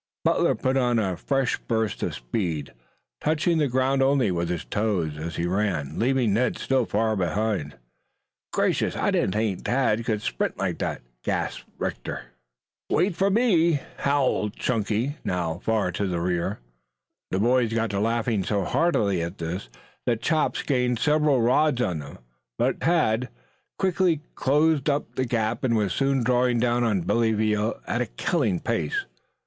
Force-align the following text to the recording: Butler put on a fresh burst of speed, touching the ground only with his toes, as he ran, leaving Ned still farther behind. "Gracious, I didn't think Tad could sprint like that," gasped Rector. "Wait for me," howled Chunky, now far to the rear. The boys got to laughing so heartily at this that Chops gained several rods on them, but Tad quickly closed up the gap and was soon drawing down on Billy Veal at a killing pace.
Butler 0.25 0.55
put 0.55 0.77
on 0.77 0.97
a 0.97 1.15
fresh 1.15 1.59
burst 1.59 2.01
of 2.01 2.15
speed, 2.15 2.73
touching 3.23 3.59
the 3.59 3.67
ground 3.67 4.01
only 4.01 4.31
with 4.31 4.49
his 4.49 4.65
toes, 4.65 5.15
as 5.19 5.35
he 5.35 5.45
ran, 5.45 5.99
leaving 5.99 6.33
Ned 6.33 6.57
still 6.57 6.87
farther 6.87 7.27
behind. 7.27 7.77
"Gracious, 8.51 8.95
I 8.95 9.11
didn't 9.11 9.33
think 9.33 9.63
Tad 9.63 10.03
could 10.03 10.23
sprint 10.23 10.57
like 10.57 10.79
that," 10.79 11.03
gasped 11.21 11.65
Rector. 11.77 12.23
"Wait 12.89 13.15
for 13.15 13.29
me," 13.29 13.79
howled 13.97 14.55
Chunky, 14.55 15.17
now 15.23 15.59
far 15.59 15.91
to 15.91 16.07
the 16.07 16.19
rear. 16.19 16.57
The 17.29 17.37
boys 17.37 17.71
got 17.71 17.91
to 17.91 17.99
laughing 17.99 18.43
so 18.43 18.63
heartily 18.63 19.21
at 19.21 19.37
this 19.37 19.69
that 20.07 20.19
Chops 20.19 20.63
gained 20.63 20.97
several 20.97 21.43
rods 21.43 21.79
on 21.79 21.99
them, 21.99 22.17
but 22.57 22.81
Tad 22.81 23.29
quickly 23.77 24.21
closed 24.33 24.89
up 24.89 25.13
the 25.13 25.25
gap 25.25 25.63
and 25.63 25.75
was 25.77 25.93
soon 25.93 26.23
drawing 26.23 26.59
down 26.59 26.83
on 26.83 27.01
Billy 27.01 27.33
Veal 27.33 27.79
at 27.85 28.01
a 28.01 28.07
killing 28.07 28.59
pace. 28.59 29.05